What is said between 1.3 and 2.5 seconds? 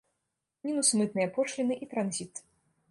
пошліны і транзіт.